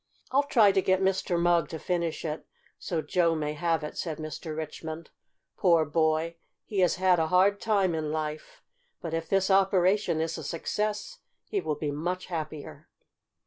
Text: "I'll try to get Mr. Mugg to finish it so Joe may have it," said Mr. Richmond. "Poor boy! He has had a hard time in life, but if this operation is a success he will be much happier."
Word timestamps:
"I'll 0.31 0.41
try 0.41 0.71
to 0.71 0.81
get 0.81 0.99
Mr. 0.99 1.39
Mugg 1.39 1.69
to 1.69 1.77
finish 1.77 2.25
it 2.25 2.47
so 2.79 3.03
Joe 3.03 3.35
may 3.35 3.53
have 3.53 3.83
it," 3.83 3.95
said 3.99 4.17
Mr. 4.17 4.57
Richmond. 4.57 5.11
"Poor 5.57 5.85
boy! 5.85 6.37
He 6.65 6.79
has 6.79 6.95
had 6.95 7.19
a 7.19 7.27
hard 7.27 7.61
time 7.61 7.93
in 7.93 8.11
life, 8.11 8.63
but 8.99 9.13
if 9.13 9.29
this 9.29 9.51
operation 9.51 10.19
is 10.19 10.39
a 10.39 10.43
success 10.43 11.19
he 11.45 11.61
will 11.61 11.75
be 11.75 11.91
much 11.91 12.25
happier." 12.33 12.89